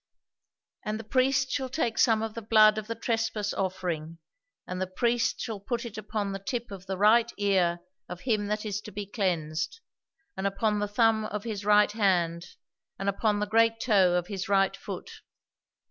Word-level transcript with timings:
"'And 0.83 0.99
the 0.99 1.03
priest 1.03 1.51
shall 1.51 1.69
take 1.69 1.99
some 1.99 2.23
of 2.23 2.33
the 2.33 2.41
blood 2.41 2.79
of 2.79 2.87
the 2.87 2.95
trespass 2.95 3.53
offering, 3.53 4.17
and 4.65 4.81
the 4.81 4.87
priest 4.87 5.39
shall 5.39 5.59
put 5.59 5.85
it 5.85 5.95
upon 5.95 6.31
the 6.31 6.39
tip 6.39 6.71
of 6.71 6.87
the 6.87 6.97
right 6.97 7.31
ear 7.37 7.81
of 8.09 8.21
him 8.21 8.47
that 8.47 8.65
is 8.65 8.81
to 8.81 8.91
be 8.91 9.05
cleansed, 9.05 9.79
and 10.35 10.47
upon 10.47 10.79
the 10.79 10.87
thumb 10.87 11.25
of 11.25 11.43
his 11.43 11.63
right 11.65 11.91
hand, 11.91 12.47
and 12.97 13.09
upon 13.09 13.37
the 13.37 13.45
great 13.45 13.79
toe 13.79 14.15
of 14.15 14.25
his 14.25 14.49
right 14.49 14.75
foot. 14.75 15.21